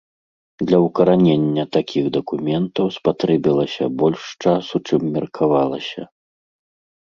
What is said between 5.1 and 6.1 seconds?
меркавалася.